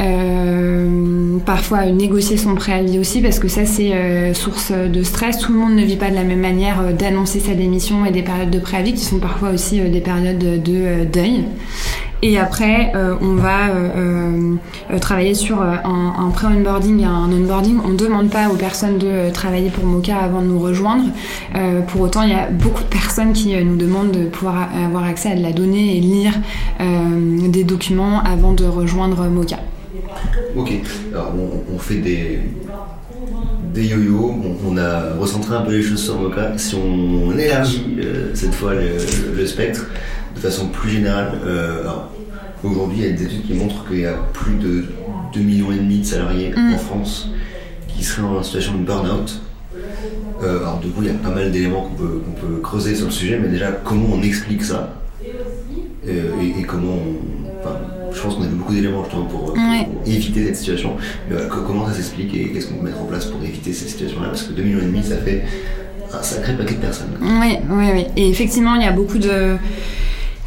[0.00, 5.38] Euh, parfois négocier son préavis aussi parce que ça c'est euh, source de stress.
[5.38, 8.10] Tout le monde ne vit pas de la même manière euh, d'annoncer sa démission et
[8.10, 11.44] des périodes de préavis qui sont parfois aussi des périodes de, deuil.
[12.24, 17.78] Et après, on va travailler sur un, pré-onboarding et un onboarding.
[17.84, 21.02] On ne demande pas aux personnes de travailler pour Mocha avant de nous rejoindre.
[21.88, 25.32] pour autant, il y a beaucoup de personnes qui nous demandent de pouvoir avoir accès
[25.32, 26.34] à de la donnée et lire
[26.78, 29.58] des documents avant de rejoindre Mocha.
[30.56, 30.70] Ok,
[31.12, 31.32] alors
[31.74, 32.40] on, fait des,
[33.72, 34.34] des yo-yo,
[34.66, 36.52] on, a recentré un peu les choses sur Mocha.
[36.56, 39.86] Si on, élargit euh, cette fois le, spectre
[40.34, 41.84] de façon plus générale, euh,
[42.64, 44.84] aujourd'hui il y a des études qui montrent qu'il y a plus de
[45.34, 46.74] 2 millions et demi de salariés mm.
[46.74, 47.28] en France
[47.88, 49.40] qui seraient en situation de burn-out.
[50.42, 53.06] Euh, alors du coup il y a pas mal d'éléments qu'on peut, peut, creuser sur
[53.06, 54.94] le sujet, mais déjà comment on explique ça
[56.04, 57.42] et, comment on
[58.14, 59.54] je pense qu'on a beaucoup d'éléments pour,
[60.06, 60.96] éviter cette situation.
[61.30, 64.28] Mais comment ça s'explique et qu'est-ce qu'on peut mettre en place pour éviter cette situation-là
[64.28, 65.44] Parce que 2 millions et demi, ça fait
[66.12, 67.12] un sacré paquet de personnes.
[67.20, 68.06] Oui, oui, oui.
[68.16, 69.56] Et effectivement, il y a beaucoup de.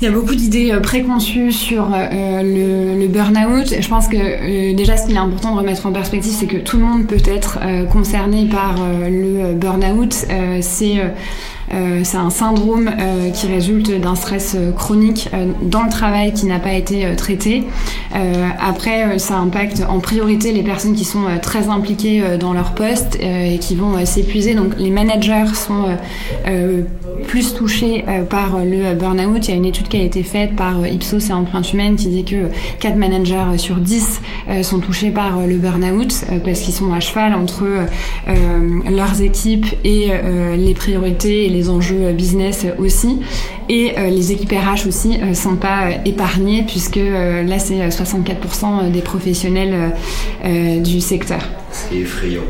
[0.01, 3.75] Il y a beaucoup d'idées euh, préconçues sur euh, le, burn-out.
[3.79, 6.57] Je pense que euh, déjà, ce qu'il est important de remettre en perspective, c'est que
[6.57, 7.59] tout le monde peut être
[7.91, 8.75] concerné par
[9.07, 10.13] le burn-out.
[10.61, 10.97] c'est
[12.03, 15.29] c'est un syndrome euh, qui résulte d'un stress euh, chronique
[15.61, 17.63] dans le travail qui n'a pas été traité.
[18.59, 23.57] après, ça impacte en priorité les personnes qui sont très impliquées dans leur poste et
[23.59, 24.55] qui vont s'épuiser.
[24.55, 25.85] Donc les managers sont
[27.27, 29.47] plus touchés par le burn-out.
[29.47, 32.07] Il y a une étude qui a été faite par Ipsos et Empreinte Humaine qui
[32.07, 34.21] dit que 4 managers sur 10
[34.61, 37.65] sont touchés par le burn-out parce qu'ils sont à cheval entre
[38.89, 40.11] leurs équipes et
[40.57, 43.19] les priorités et les enjeux business aussi.
[43.67, 48.91] Et euh, les équipes RH aussi euh, sont pas euh, épargnées puisque là c'est 64%
[48.91, 49.93] des professionnels
[50.83, 51.39] du secteur.
[51.71, 52.43] C'est effrayant,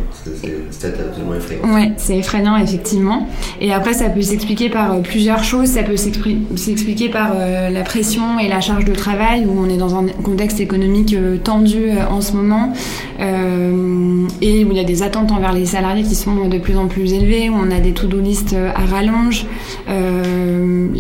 [0.69, 1.73] c'est absolument effrayant.
[1.73, 3.28] Ouais, c'est effrayant effectivement.
[3.60, 5.69] Et après ça peut s'expliquer par plusieurs choses.
[5.69, 9.95] Ça peut s'expliquer par la pression et la charge de travail où on est dans
[9.95, 12.73] un contexte économique tendu en ce moment
[13.19, 16.88] et où il y a des attentes envers les salariés qui sont de plus en
[16.88, 19.45] plus élevées, où on a des to-do list à rallonge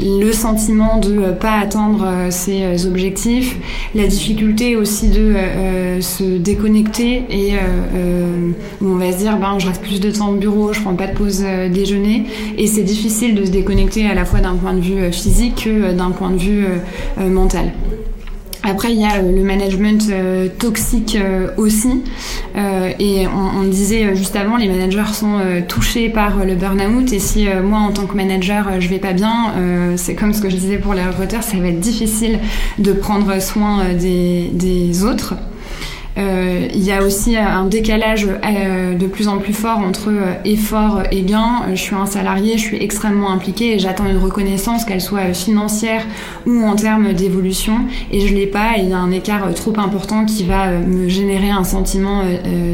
[0.05, 3.57] le sentiment de ne pas atteindre ses euh, objectifs,
[3.95, 9.67] la difficulté aussi de euh, se déconnecter et euh, on va se dire ben je
[9.67, 12.25] reste plus de temps au bureau, je prends pas de pause déjeuner
[12.57, 15.93] et c'est difficile de se déconnecter à la fois d'un point de vue physique que
[15.93, 16.65] d'un point de vue
[17.17, 17.71] mental.
[18.67, 22.03] Après, il y a euh, le management euh, toxique euh, aussi.
[22.99, 27.11] et on, disait juste avant, les managers sont touchés par le burn-out.
[27.11, 29.53] Et si moi, en tant que manager, je vais pas bien,
[29.97, 32.39] c'est comme ce que je disais pour les recruteurs, ça va être difficile
[32.79, 35.35] de prendre soin des, des autres.
[36.17, 40.33] Euh, il y a aussi un décalage euh, de plus en plus fort entre euh,
[40.45, 41.63] effort et gain.
[41.71, 46.03] Je suis un salarié, je suis extrêmement impliqué et j'attends une reconnaissance, qu'elle soit financière
[46.45, 48.77] ou en termes d'évolution, et je l'ai pas.
[48.77, 52.23] Il y a un écart trop important qui va me générer un sentiment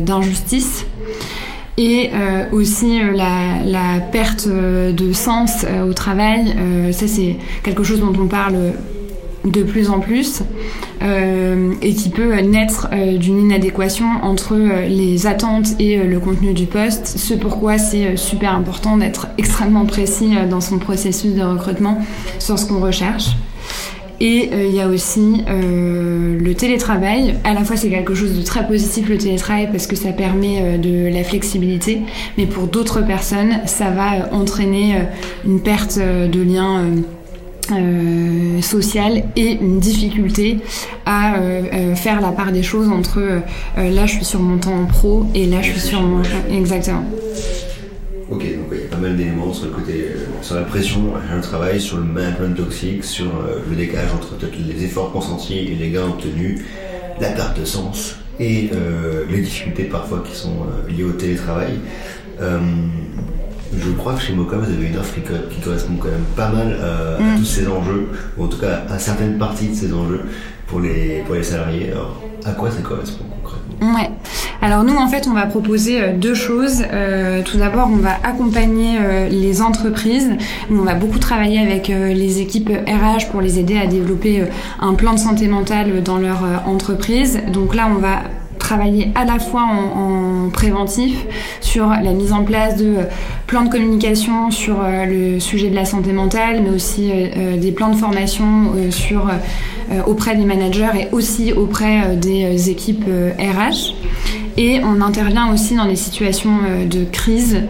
[0.01, 0.86] d'injustice
[1.77, 2.12] et
[2.51, 6.54] aussi la, perte de sens au travail.
[6.91, 8.73] ça, c'est quelque chose dont on parle
[9.45, 10.43] de plus en plus
[11.01, 16.54] euh, et qui peut naître euh, d'une inadéquation entre euh, les attentes et le contenu
[16.54, 21.99] du poste, ce pourquoi c'est super important d'être extrêmement précis dans son processus de recrutement
[22.39, 23.32] sur ce qu'on recherche.
[24.23, 27.38] Et il y a aussi le télétravail.
[27.43, 30.77] À la fois, c'est quelque chose de très positif, le télétravail, parce que ça permet
[30.77, 32.01] de la flexibilité.
[32.38, 34.95] Mais pour d'autres personnes, ça va entraîner
[35.43, 36.86] une perte de lien
[37.71, 40.58] euh, sociale et une difficulté
[41.06, 43.41] à euh, euh, faire la part des choses entre
[43.78, 46.21] là je suis sur mon temps en pro et là je suis sur mon
[46.52, 47.06] exactement.
[48.30, 50.08] Ok, donc il y a pas mal d'éléments sur le côté,
[50.41, 53.32] sur la pression le travail, sur le management toxique, sur
[53.69, 56.62] le décalage entre les efforts consentis et les gains obtenus,
[57.19, 58.69] la perte de sens et
[59.30, 61.80] les difficultés parfois qui sont liées au télétravail.
[63.77, 66.77] Je crois que chez Mocha, vous avez une offre qui, correspond quand même pas mal
[66.79, 67.39] euh, à, mm.
[67.39, 70.21] tous ces enjeux, ou en tout cas à certaines parties de ces enjeux
[70.67, 71.91] pour les, pour les salariés.
[71.91, 73.95] Alors, à quoi ça correspond concrètement?
[73.95, 74.10] Ouais.
[74.62, 76.84] Alors nous, en fait, on va proposer euh, deux choses.
[76.91, 80.29] Euh, tout d'abord, on va accompagner les entreprises.
[80.69, 84.43] On va beaucoup travailler avec les équipes RH pour les aider à développer
[84.79, 87.39] un plan de santé mentale dans leur entreprise.
[87.51, 88.21] Donc là, on va
[88.71, 91.25] travailler à la fois en, préventif
[91.60, 93.03] sur la mise en place de euh,
[93.47, 97.73] plans de communication sur euh, le sujet de la santé mentale, mais aussi euh, des
[97.73, 98.73] plans de formation
[100.07, 103.05] auprès des managers et aussi auprès des équipes
[103.38, 103.93] RH.
[104.55, 107.62] Et on intervient aussi dans des situations de crise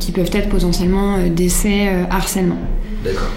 [0.00, 2.56] qui peuvent être potentiellement d'essais harcèlement.
[3.04, 3.32] D'accord.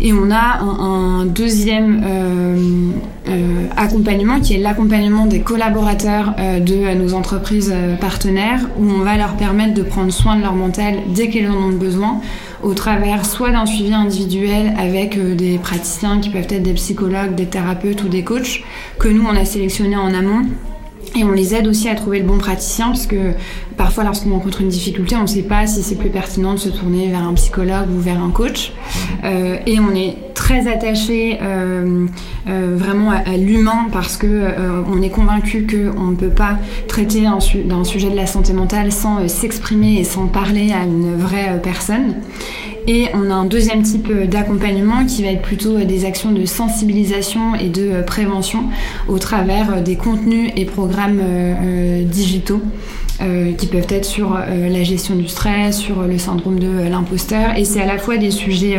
[0.00, 2.90] Et on a un, deuxième euh,
[3.28, 9.16] euh, accompagnement qui est l'accompagnement des collaborateurs euh, de nos entreprises partenaires où on va
[9.16, 12.20] leur permettre de prendre soin de leur mental dès qu'ils en ont besoin
[12.62, 17.46] au travers soit d'un suivi individuel avec des praticiens qui peuvent être des psychologues, des
[17.46, 18.62] thérapeutes ou des coachs
[18.98, 20.42] que nous on a sélectionnés en amont
[21.16, 23.32] et on les aide aussi à trouver le bon praticien, parce que
[23.76, 26.68] parfois, lorsqu'on rencontre une difficulté, on ne sait pas si c'est plus pertinent de se
[26.68, 28.72] tourner vers un psychologue ou vers un coach.
[29.24, 32.06] Euh, et on est très attaché euh,
[32.48, 34.26] euh, vraiment à, l'humain, parce que
[34.92, 37.22] on est convaincu qu'on ne peut pas traiter
[37.64, 42.16] d'un sujet de la santé mentale sans s'exprimer et sans parler à une vraie personne.
[42.88, 46.30] Et on a un deuxième type euh, d'accompagnement qui va être plutôt euh, des actions
[46.30, 48.64] de sensibilisation et de euh, prévention
[49.08, 51.20] au travers des contenus et programmes
[52.04, 52.60] digitaux.
[53.58, 57.56] qui peuvent être sur la gestion du stress, sur le syndrome de l'imposteur.
[57.56, 58.76] Et c'est à la fois des sujets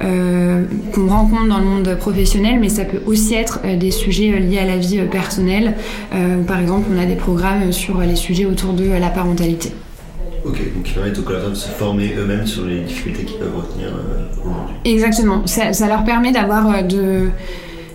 [0.00, 4.66] qu'on rencontre dans le monde professionnel, mais ça peut aussi être des sujets liés à
[4.66, 5.74] la vie personnelle.
[6.46, 9.72] par exemple, on a des programmes sur les sujets autour de la parentalité.
[10.48, 13.56] Ok, donc qui permettent aux collaborateurs de se former eux-mêmes sur les difficultés qu'ils peuvent
[13.56, 14.76] retenir euh, aujourd'hui.
[14.86, 17.28] Exactement, ça, leur permet d'avoir euh, de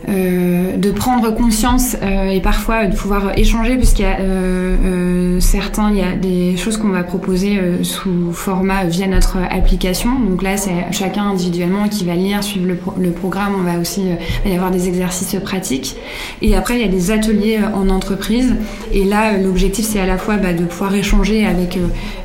[0.09, 5.91] euh, de prendre conscience euh, et parfois de pouvoir échanger puisqu'il y a euh, certains,
[5.91, 10.19] il y a des choses qu'on va proposer sous format via notre application.
[10.19, 13.53] Donc là, c'est chacun individuellement qui va lire, suivre le, programme.
[13.57, 14.01] On va aussi
[14.45, 15.95] y avoir des exercices pratiques.
[16.41, 18.55] Et après, il y a des ateliers en entreprise.
[18.91, 21.77] Et là, l'objectif, c'est à la fois bah, de pouvoir échanger avec.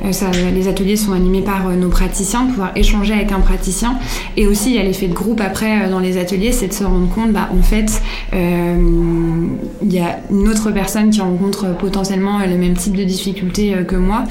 [0.03, 3.97] Les ateliers sont animés par nos praticiens, de pouvoir échanger avec un praticien.
[4.37, 6.83] Et aussi, il y a l'effet de groupe après dans les ateliers, c'est de se
[6.83, 8.01] rendre compte, bah, en fait,
[8.33, 9.47] euh,
[9.81, 13.83] il y a une autre personne qui rencontre potentiellement le même type de difficultés euh,
[13.83, 14.23] que moi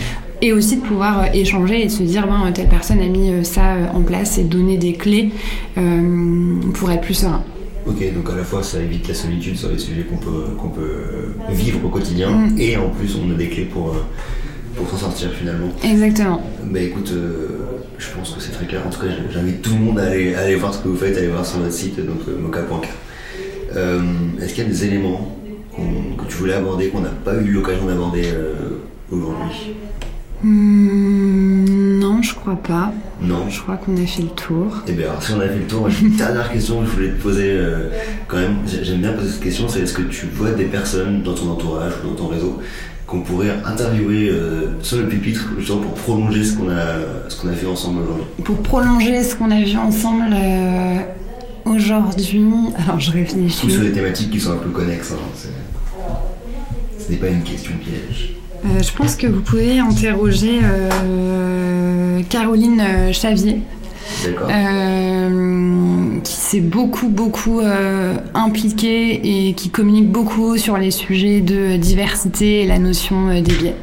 [0.43, 3.45] et aussi de pouvoir euh, échanger et de se dire ben, telle personne a mis
[3.45, 5.31] ça en place et donner des clés
[6.75, 7.45] pour être plus serein.
[7.87, 10.69] Ok, donc à la fois ça évite la solitude sur les sujets qu'on peut, qu'on
[10.69, 12.61] peut vivre au quotidien mm.
[12.61, 13.97] et en plus on a des clés pour,
[14.77, 15.69] pour s'en sortir finalement.
[15.83, 16.43] Exactement.
[16.65, 17.13] Bah écoute,
[17.99, 18.83] je pense que c'est très clair.
[18.87, 21.17] En tout cas, j'invite tout le monde à aller, aller voir ce que vous faites,
[21.17, 22.91] à aller voir sur notre site, donc moka.car.
[23.77, 24.01] Euh,
[24.41, 25.37] est-ce qu'il y a des éléments
[25.77, 28.81] que tu voulais aborder, qu'on n'a pas eu l'occasion d'aborder euh,
[29.13, 29.75] aujourd'hui
[30.43, 32.93] hmm, Non, je crois pas.
[33.21, 33.49] Non.
[33.49, 34.83] Je crois qu'on a fait le tour.
[34.89, 37.11] Eh bien, si on a fait le tour, j'ai une dernière question que je voulais
[37.11, 37.91] te poser euh,
[38.27, 38.57] quand même.
[38.67, 41.93] J'aime bien poser cette question c'est est-ce que tu vois des personnes dans ton entourage
[42.03, 42.59] ou dans ton réseau
[43.07, 44.31] qu'on pourrait interviewer
[44.83, 48.27] sur le pupitre justement pour prolonger ce qu'on a, ce qu'on a fait ensemble aujourd'hui?
[48.45, 50.25] Pour prolonger ce qu'on a vu ensemble,
[51.69, 53.67] Aujourd'hui, alors je réfléchis.
[53.67, 55.13] Ou sur des thématiques qui sont un peu connexes.
[55.13, 55.49] Hein,
[56.99, 58.35] ce n'est pas une question piège.
[58.65, 63.61] Euh, je pense que vous pouvez interroger euh, Caroline euh, Chavier.
[66.25, 67.61] qui s'est beaucoup beaucoup
[68.35, 73.77] impliquée et qui communique beaucoup sur les sujets de diversité et la notion des biais.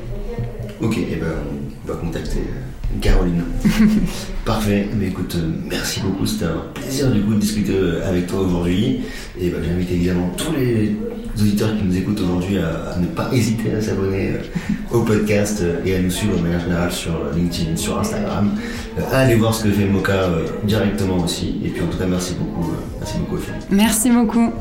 [0.82, 1.28] Ok, et eh ben
[1.86, 2.42] on va contacter
[3.02, 3.44] Caroline.
[4.46, 8.28] Parfait, mais écoute, euh, merci beaucoup, c'était un plaisir du coup de discuter euh, avec
[8.28, 9.02] toi aujourd'hui.
[9.42, 10.96] Et bah, j'invite évidemment tous les
[11.42, 15.96] auditeurs qui nous écoutent aujourd'hui à, ne pas hésiter à s'abonner euh, au podcast et
[15.96, 18.52] à nous suivre de manière générale sur LinkedIn, sur Instagram,
[19.12, 20.30] à aller voir ce que fait Moka
[20.64, 21.60] directement aussi.
[21.66, 24.54] Et puis en tout cas, merci beaucoup, merci beaucoup Merci beaucoup.